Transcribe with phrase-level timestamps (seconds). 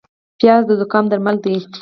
[0.39, 1.55] پیاز د زکام درمل دی